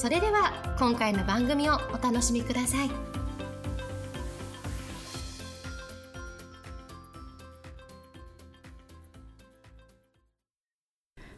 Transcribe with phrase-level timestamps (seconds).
[0.00, 2.90] それでは今回の番組をお楽しみください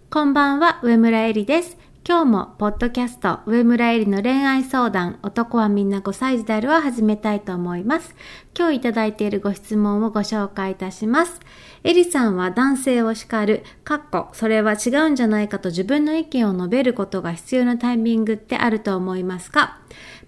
[0.08, 1.81] こんばんは、上村えりです。
[2.04, 8.16] 今日も、ポッドキャスト、上村えりの恋愛相談、男はみんな5歳児であるを始めたいと思います。
[8.58, 11.38] 今日いただいているご質問をご紹介いたします。
[11.84, 19.78] えりさんは男性を叱る、かっこ、それは違うんじゃないかと自分の意見を述べることが必要なタイミングってあると思いますか？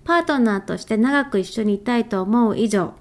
[0.05, 2.94] パートナーとして長く一緒にいたいと思う以上、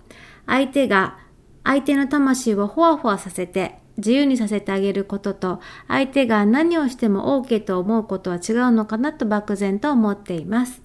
[0.47, 1.19] 相手が
[1.63, 10.81] 相手の魂をほわほわさせて自由にさせてあげることと相手が何をしても OK と思うことは違うのかなと漠然と思っています。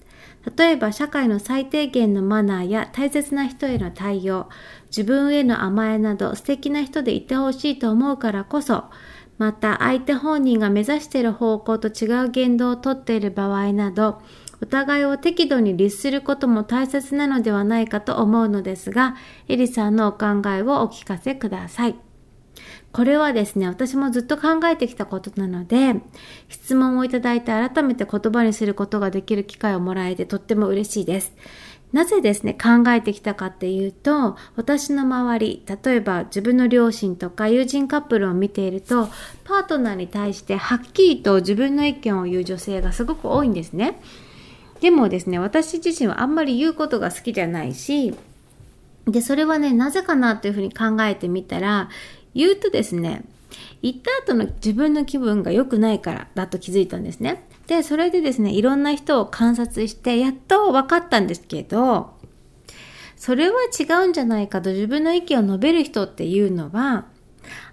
[0.57, 4.47] 例えば社会の最低限のマナーや大切な人への対応、
[4.87, 8.85] 自分への甘えなど素敵な人でいてほしいと思うからこそ、
[9.37, 14.21] また相手本人が目指している方向と違う言動をとっている場合など、
[14.61, 19.15] お互いを適度に律することも大切なのではないかと思うのですが、
[19.47, 22.08] エリさんのお考えをお聞かせください。
[22.91, 25.95] これはですね、私もずっと考えてきたことなので、
[26.47, 31.33] 質問をいただいて改めて言葉にすることができる機会をもらえてとっても嬉しいです。
[31.91, 39.09] なぜですね、考えてきたかっていうと、私の周り、例えば自分の両親とか友人カップルを見ていると、
[39.43, 43.99] パートナーに対してはっきりと自分の意見を言う女性がすごく多いんですね。
[44.81, 48.13] でもですね、私自身はあんまり言うことが好きじゃないし、
[49.07, 51.89] で、それはね、なぜかなというふうに考えてみたら、
[52.33, 53.23] 言うとですね、
[53.81, 57.47] 言った後の自分の気分が良くないからだと気づいたんですね。
[57.67, 62.17] で、それでですね、いろんな人を観察して、やっと分かったんですけど、
[63.15, 67.05] それは違うんじゃないかと自分の意見を述べる人っていうのは、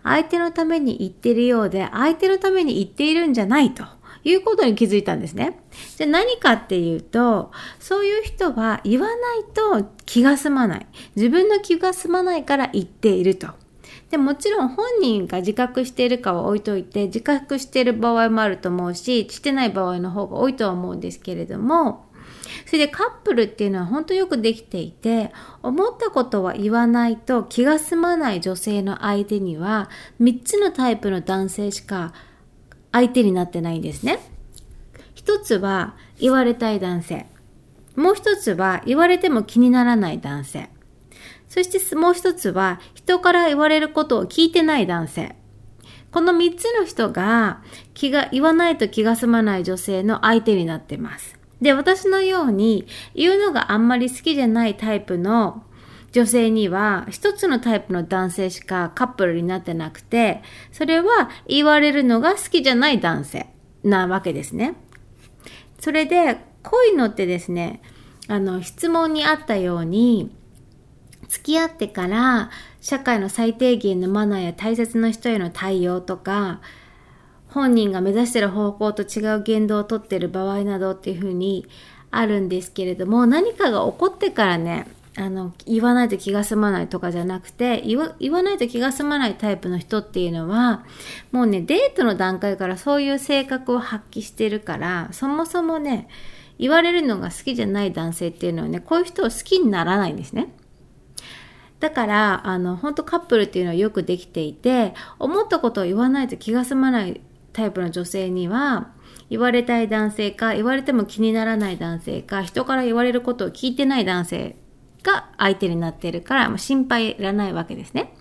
[0.02, 3.84] 相手のために言ってるようで、相手のために言っているんじゃないと。
[4.24, 5.60] いうことに気づいたんですね。
[5.96, 9.16] じゃあ何かっていうと、そういう人は言わない
[9.54, 10.86] と気が済まない。
[11.14, 13.50] 自分の気が済まないから言っていると。
[14.10, 22.06] でもちろん本人が自覚しているかは置いといて、自覚している場合もあると思うし、してない場合の方が多いとは思うんですけれども、
[22.66, 29.90] それでカップルっていうのは本当よくできていて、思ったことは言わないと気が済まない女性の相手には、
[30.20, 32.12] 3つのタイプの男性しか
[32.92, 34.20] 相手になってないんですね。
[35.14, 37.26] 一つは言われたい男性。
[37.96, 40.70] もう一つは言われても気にならない男性。
[41.56, 45.36] そしてもう一つは人から言われることを聞いてない男性。
[46.10, 47.62] この三つの人が
[47.94, 51.38] 気が、言わないと気が済まない女性の相手になってます。
[51.62, 55.62] で、私のように言うのがあんまり好きじゃないタイプの
[56.12, 60.42] 女性には一つのタイプの男性しかカップルになってなくて、
[60.72, 63.46] それは言われるのが好きじゃない男性
[63.82, 64.74] なわけですね。
[65.78, 67.80] それで、こういうのってですね、
[68.28, 70.36] あの、質問にあったように、
[71.28, 72.50] 付き合ってから
[72.81, 76.60] 社会の最低限のマナーや大切な人への対応とか、
[77.48, 81.66] 本人が目指してる方向と違う言動をとってる場合などっていうふうに
[82.10, 84.86] あるんですけれども、何かが起こってからね、
[85.16, 90.84] あの、言わないと気が済まないとかじゃなくて、言わないと気が済まないタイプの人っていうのは、
[91.32, 96.09] もうね、デートの段階からそういう性格を発揮してるから、そもそもね、
[96.59, 100.54] 言われるのが好きじゃない男性っていうのはね、こういう人を好きにならないんですね。
[101.86, 107.20] だから、あの、本当カップルっていうのはよくできていて、思ったことを言わないと気が済まない
[107.52, 108.91] タイプの女性には、
[109.30, 114.56] 言われたい男性か、言われても気にならない男性か、人から言われることを聞いてない男性
[115.04, 118.16] が相手になっているから、もう心配いらないわけですね。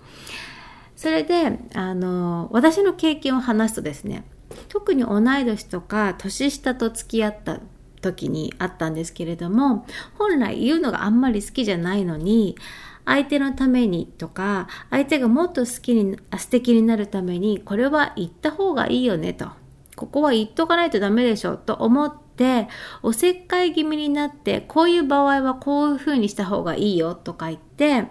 [0.94, 4.24] それで、あの、私の経験を話すとですね、
[4.68, 7.58] 特に同い年とか年下と付き合った
[8.00, 12.56] 時にあったんですけれども、本来言うのがあんまり好きじゃないのに、
[13.06, 19.48] 相手のためにとか、相手がもっと好きに、素敵になるために、これは言った方がいいよねと。
[19.94, 22.68] ここは言っとかないとダメでしょと思って、
[23.02, 28.08] おせっかい気味になって、こういう場合はこういう風にした方がいいよとか言って、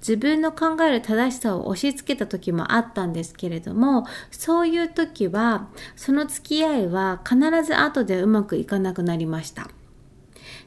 [0.00, 9.68] 自分の考える正しさを押し付けた時もあったんですけれども、そういう時は、その付き合いは必ず後でうまくいかなくなりました。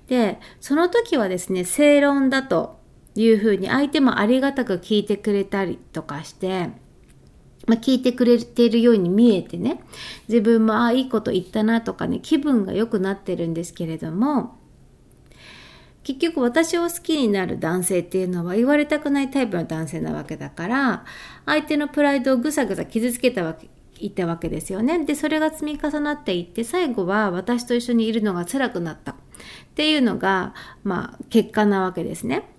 [0.07, 2.80] で、その時はですね、正論だと
[3.15, 6.69] いうふうに相手もありがたく聞いてくれたりとかして、
[7.67, 9.83] まあ、聞いてくれているように見えてね、
[10.27, 14.57] 自分もああ、いいこと言ったなとかね、気分が良くなってるんですけれども、
[16.03, 21.05] 結局私を好きになる男性っていうのは言われたくないタイプの男性なわけだから、
[21.45, 23.69] 相手のプライドをぐさぐさ傷つけたわけ、
[23.99, 25.05] いたわけですよね。
[25.05, 29.15] で、それが積み重なっていって、最後は私と一緒にいるのが辛くなったっ
[29.75, 32.49] ていうのが、まあ、結果なわけですね。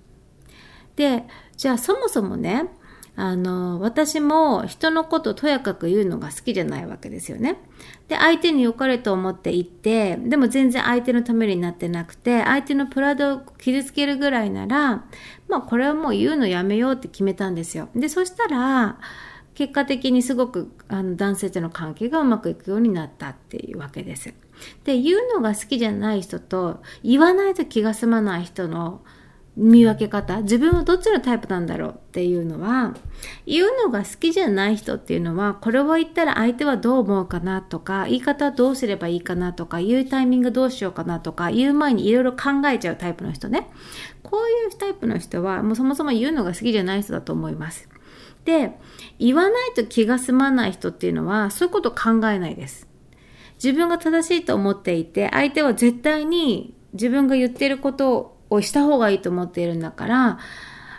[0.97, 1.25] で、
[1.56, 2.69] じゃあそもそもね、
[3.15, 7.59] あの、私も人のこととやかく言うのが好きじゃないわけですよね。
[8.09, 15.05] で、相手に良かれと思って言って、でも全然相手のためになってなくて、相手のプライドを傷つけるぐらいなら、
[15.49, 17.91] まあこれはもう言うのやめようって決めたんですよ。
[17.94, 18.99] で、そしたら、
[19.55, 24.33] 結果的にすごくあの男性との関係がうまくいくようになったっていうわけです。
[24.85, 29.03] で、言うのが好きじゃない人と、言わないと気が済まない人の
[29.54, 30.40] 見分け方。
[30.43, 32.94] 自分はどっちのタイプなんだろうっていうのは
[33.44, 43.69] 言うのが好きじゃない人っていうのはこれを言ったら相手はどう思うかなとか言い方はどうすればいいかなとか言うタイミングどうしようかなとか言う前にいろいろ考えちゃうタイプの人ね。
[44.22, 47.88] こういうタイプの人はもうそもそも言うのが好きじゃない人だと思います。
[48.46, 48.72] で
[49.19, 52.88] 言わないと気が済まない人っていうのはそういうこと考えないです。
[53.62, 60.38] 自分が正しいと思っていて相手は絶対に自分が言ってることををした方がいいと思っているんだから、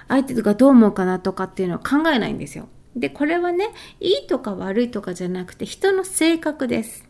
[0.08, 2.68] 相手がどう思うかなとかっていうのは考えないんですよ。
[2.96, 3.70] で、これはね、
[4.00, 7.08] いいとか悪いとかじゃなくて人の性格です。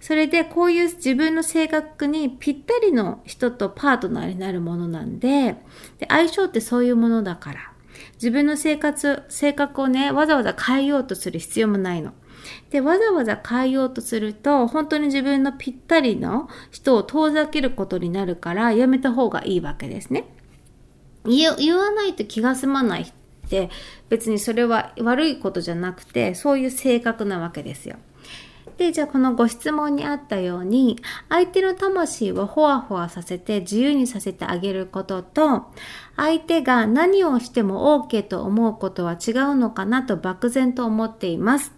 [0.00, 5.56] それでこういう自分の性格にぴったりの人とパートナーになるものなんで、
[5.98, 7.72] で相性ってそういうものだから、
[8.14, 12.12] 自分の生活、性格をね、わざわざ変えようとする必要もないの。
[12.70, 20.24] で、わざわざ変えようとすると、本当に自分のぴったりの人を遠ざけることになるから、やめた方がいいわけですね。
[21.24, 23.12] 言わないと気が済まないっ
[23.48, 23.70] て
[24.08, 27.96] 別にそれは悪いことじゃなくてそういう性格なわけですよ。
[28.78, 35.64] で、じゃあこのご質問にあったように、相手の魂をほわほわさせて自由にさせてあげることと、
[36.16, 41.77] 相手が何をしても OK と思うことは違うのかなと漠然と思っています。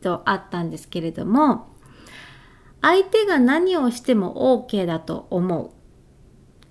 [0.00, 1.68] とあったんですけれども、
[2.80, 5.70] 相手が何をしても OK だと思う。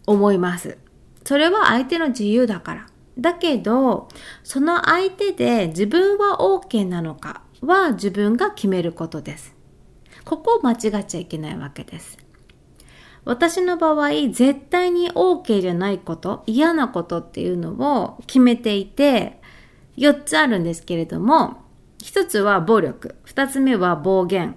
[0.07, 0.77] 思います。
[1.25, 2.87] それは相手の自由だから。
[3.19, 4.07] だけど、
[4.43, 9.53] その相手で自分は OK なのかは自分が決めることです。
[10.23, 12.17] ここを間違っちゃいけないわけです。
[13.25, 17.71] 私の場合、絶対に OK じゃないこと、嫌なことっていうの
[18.03, 19.41] を決めていて、
[19.97, 21.66] 4つあるんですけれども、
[21.99, 23.15] 一つは暴力。
[23.23, 24.55] 二つ目は暴言。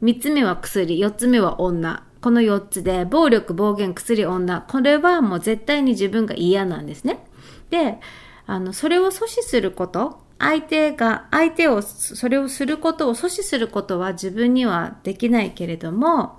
[0.00, 0.98] 三つ目は薬。
[0.98, 2.04] 四つ目は女。
[2.20, 4.62] この四つで、暴力、暴言、薬、女。
[4.62, 7.24] これはもう絶対に自分が嫌なんですね。
[7.70, 8.00] で、
[8.46, 10.20] あの、それを阻止すること。
[10.40, 16.38] 相手が、相手を、それをすることを阻止することは自分にはできないけれども、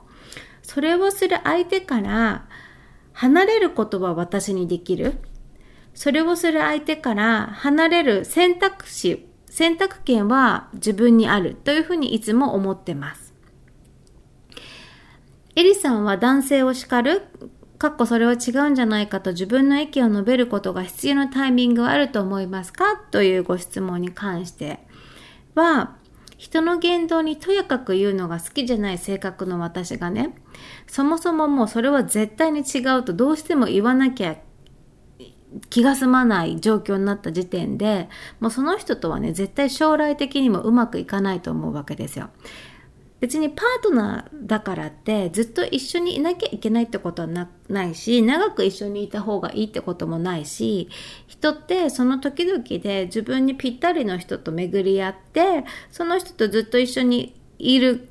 [0.64, 2.46] それをする相手から
[3.14, 5.16] 離れることは私にできる。
[5.94, 13.34] それをする相手から離れる選択肢選択権は自分にあるというふうにいつも思ってます。
[15.56, 17.24] エリさんは男性を叱る
[17.78, 22.98] かっこそれは違うんじゃないかと自分の意見を述べることが必要なタイミングはあると思いますか？
[23.12, 24.80] というご質問に関して
[25.56, 25.98] は、
[26.38, 30.36] 人の言動にとやかく言うのが好きじゃない性格の私がね、
[30.88, 34.38] そもそももうそれは絶対に違うとどうしても言わなきゃ
[35.70, 42.30] 気が済まない状況になった時点で、もうその人とはね、絶対将来的にもうまくいかないと思うわけですよ。
[43.20, 47.28] 別にパートナーだからってずっと一緒にいなきゃいけないってことは
[47.68, 50.88] ないし、長く一緒にいた方がいいってこともないし、
[51.28, 58.08] 人ってその時々で自分にぴったりの人と巡り合って、その人とずっと一緒にいる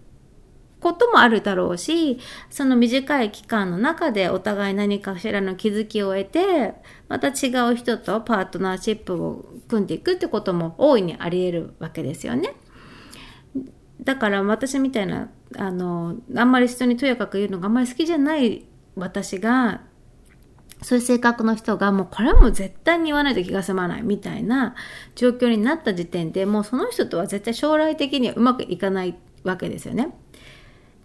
[0.80, 2.18] こともあるだろうし、
[2.50, 6.74] その短い期間の中でお互い何かしらの気づきを得て、
[7.08, 12.54] また違う人とパートナーシップを組んでいくってことも大いにあり得るわけですよね。
[14.00, 19.82] だから私みたいな、あの、あんまり人にとやかく言うのがあんまり好きじゃない私が、
[20.82, 24.76] そういう性格の人がもうこれはもう絶対に言わないと気が済まないみたいな
[25.16, 30.14] 状況になった時点でもうその人とは絶対将来的にはうまくいかないわけですよね。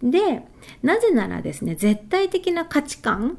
[0.04, 0.42] で、
[0.82, 3.38] なぜならですね、絶対的な価値観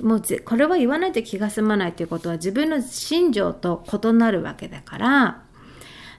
[0.00, 5.42] もうこれは言わないと気が済まないということは自分の心情と異なるわけだから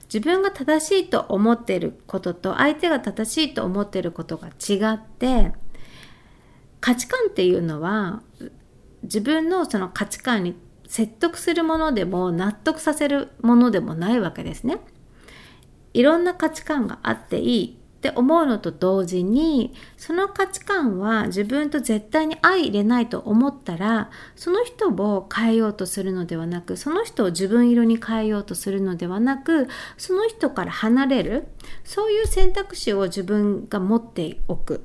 [0.04, 5.52] 自分が正しいと思っていることと相手が正しいと思っていることが違って
[6.80, 8.22] 価値観っていうのは
[9.02, 10.56] 自分のその価値観に
[10.88, 14.78] 説得するものでも納得させるものでもないわけですね。
[15.92, 31.48] いろんな価値観があっていいって思うのと同時にその価値観は自分と絶対に相入れないと思ったらその人を変えようとするのではなくその人を自分色に変えようとするのではなくその人から離れる
[31.82, 34.84] そういう選択肢を自分が持っておく。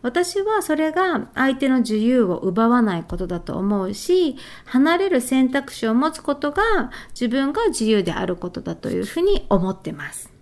[0.00, 10.37] 私はそれが相手の自由を奪わないことだと思うし離れる選択肢を持つことが自分が自由であることだというふうに思ってます。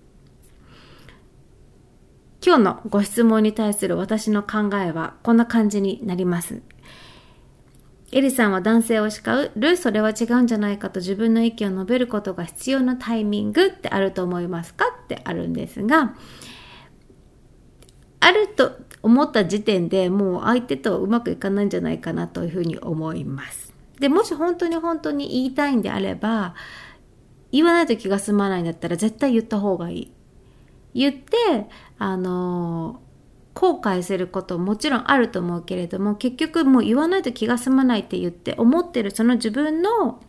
[2.47, 6.63] 今日のご質問に対する私の考えはこんな感じになります。
[8.13, 16.15] エリさんは男性を叱るそれは違うんじゃないかと自分の意見を述べることが必要なタイミングってあると思いますかってあるんですが、
[18.21, 23.75] あると思った時点でもう相手とうまくいかないんじゃないかなというふうに思います。
[23.99, 26.55] で、もし本当に本当に言いたいんであれば、
[27.51, 30.13] 言わないと気が済まないんだったら絶対言った方がいい。
[30.95, 33.01] 言って、あの
[33.55, 40.21] 後悔することもちろんあると思うけれども結局もう言わないと気が済まないって言って思ってるその自分の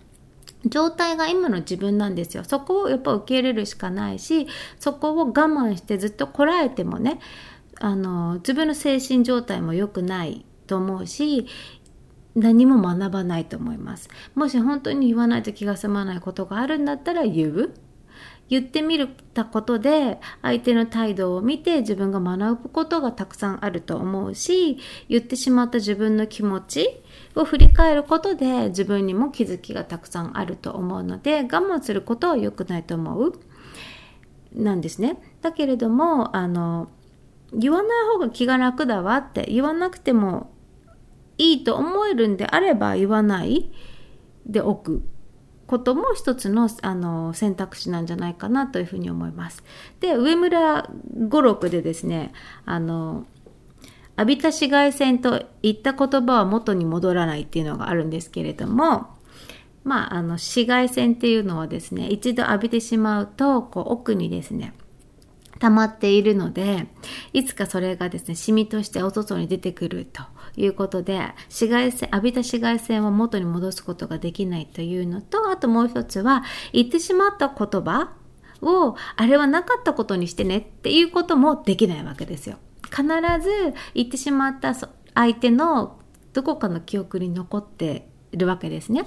[0.65, 2.43] 状態が今の自分なんですよ。
[2.43, 4.47] そこをやっぱ受け入れるしかないし
[4.79, 7.19] そこを我慢してずっとこらえてもね
[7.79, 11.47] あの自分の精神状態も良くないと思うし
[12.36, 14.09] 何も学ばないと思います。
[14.36, 17.74] もし本当に言わないと気が済まないことがあるんだったら言う。
[18.50, 24.77] 言ってみたことで相手の態度を見て自分が学ぶことがたくさんあると思うし
[25.10, 27.01] 言ってしまった自分の気持ち
[27.36, 33.39] を振り返ることで自分にも気づきがたくさんあると思うので我慢することは良くないと思う
[34.54, 35.18] なんですね。
[35.42, 36.89] だけれどもあの
[37.54, 40.51] 言わない方が気が楽だわって言わなくても
[41.38, 43.72] いいと思えるんであれば言わない
[44.46, 45.04] でおく
[45.67, 49.63] ことも一つのあの選択肢なんじゃないかなというふうに思います。
[50.00, 50.89] で上村
[51.27, 52.31] 五六でですね
[52.65, 53.25] あの
[54.17, 59.07] 浴びた紫外線と言った言葉は元に戻らないっていうのがあるんですけれども
[59.83, 64.74] まああの紫外線っていうのはですね一度浴びてしまうとこう奥にですね
[65.60, 66.88] 溜まっているので
[67.34, 70.24] いつかそれがですねシミとしてお外に出てくると
[70.56, 78.14] いうことで紫外線浴びた紫外線を元に戻すことができないというのとあともう一つは言ってしまった言葉
[78.62, 82.58] をあれはなかったことにしてねっていうこともできないわけですよ。
[82.84, 84.74] 必ず言ってしまった
[85.14, 86.00] 相手の
[86.34, 89.06] どこかの記憶に残っているわけですね。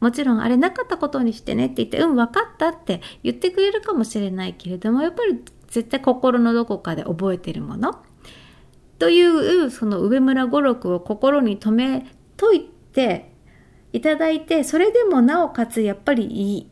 [0.00, 8.02] もちろんあれなかったことにしてねって言ってうん分かったって言ってくれるかもしれないけれどもやっぱり絶対心のどこかで覚えてるもの
[8.98, 12.06] というその上村語録を心に留め
[12.36, 13.32] といて
[13.92, 16.70] いただいてそれでもなおかつやっぱり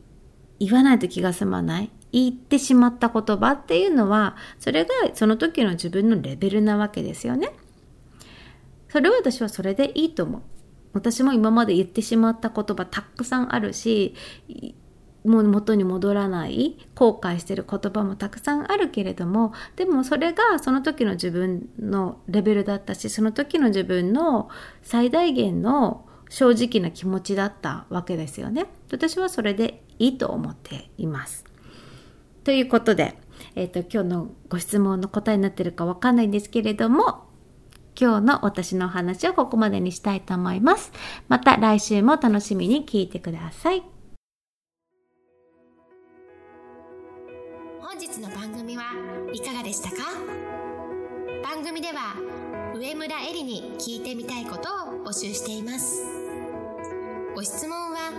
[0.59, 7.51] 言わないと気が済まない言ってしまった言葉っていうのはそれがその時の自分のレベルなわけですよね。
[8.89, 10.41] それは私はそれでいいと思う。
[10.93, 14.15] 私も今まで言ってしまった言葉たくさんあるし
[15.27, 24.49] もう元に戻らない後悔してる言葉もたくさんあるけれどもでもそれがその時の自分のレベルだったしその時の自分の
[24.81, 28.65] 最大限の正直な気持ちだったわけですよね。
[28.91, 31.45] 私はそれでいいと思っています。
[32.43, 33.17] ということで、
[33.55, 37.27] えーと、今日のご質問の答えになってるかわかんないんですけれども
[37.99, 40.91] 今日の私のお話をここまでにしたいと思います。
[41.27, 43.96] また来週も楽しみに聞いてください。
[48.19, 48.83] の番組は
[49.33, 49.97] いかがでしたか？
[51.43, 52.15] 番組では
[52.75, 56.03] 上村えりに聞いてみたいことを募集しています。
[57.35, 58.11] ご質問は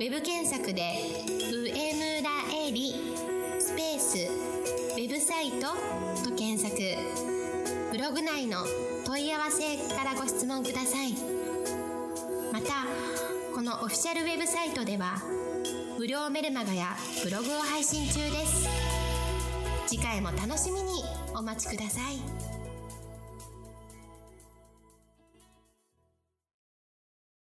[0.00, 0.82] web 検索で
[1.52, 2.30] 「上村
[2.66, 3.14] えり」
[3.60, 4.18] スペース
[4.94, 5.68] ウェブサイト
[6.28, 6.76] と検索。
[7.92, 8.58] ブログ内の
[9.06, 11.14] 問い合わせからご質問ください。
[12.52, 12.86] また
[13.54, 15.22] このオフィシャルウェブサイトでは
[15.96, 18.83] 無料メルマガやブログを配信中です。
[19.86, 21.02] 次回も楽しみに
[21.34, 22.53] お待ちください。